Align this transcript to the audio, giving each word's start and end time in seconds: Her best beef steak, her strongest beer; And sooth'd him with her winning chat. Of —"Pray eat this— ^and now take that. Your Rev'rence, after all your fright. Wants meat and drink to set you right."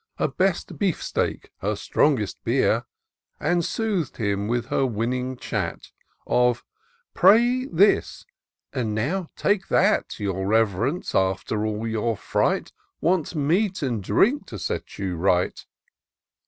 Her 0.17 0.27
best 0.27 0.79
beef 0.79 1.03
steak, 1.03 1.51
her 1.57 1.75
strongest 1.75 2.43
beer; 2.43 2.85
And 3.39 3.63
sooth'd 3.63 4.17
him 4.17 4.47
with 4.47 4.65
her 4.69 4.83
winning 4.83 5.37
chat. 5.37 5.91
Of 6.25 6.65
—"Pray 7.13 7.43
eat 7.43 7.75
this— 7.75 8.25
^and 8.73 8.93
now 8.93 9.27
take 9.35 9.67
that. 9.67 10.19
Your 10.19 10.47
Rev'rence, 10.47 11.13
after 11.13 11.67
all 11.67 11.87
your 11.87 12.17
fright. 12.17 12.71
Wants 12.99 13.35
meat 13.35 13.83
and 13.83 14.01
drink 14.01 14.47
to 14.47 14.57
set 14.57 14.97
you 14.97 15.17
right." 15.17 15.63